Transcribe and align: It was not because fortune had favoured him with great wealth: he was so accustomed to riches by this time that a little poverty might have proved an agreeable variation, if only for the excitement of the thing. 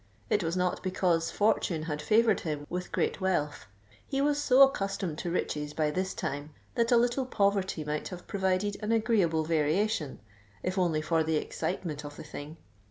It 0.31 0.43
was 0.43 0.57
not 0.57 0.81
because 0.81 1.29
fortune 1.29 1.83
had 1.83 2.01
favoured 2.01 2.39
him 2.39 2.65
with 2.71 2.91
great 2.91 3.21
wealth: 3.21 3.67
he 4.07 4.19
was 4.19 4.41
so 4.41 4.63
accustomed 4.63 5.19
to 5.19 5.29
riches 5.29 5.75
by 5.75 5.91
this 5.91 6.15
time 6.15 6.55
that 6.73 6.91
a 6.91 6.97
little 6.97 7.27
poverty 7.27 7.83
might 7.83 8.07
have 8.07 8.25
proved 8.25 8.77
an 8.81 8.91
agreeable 8.91 9.43
variation, 9.45 10.19
if 10.63 10.75
only 10.79 11.03
for 11.03 11.23
the 11.23 11.35
excitement 11.37 12.03
of 12.03 12.15
the 12.15 12.23
thing. 12.23 12.57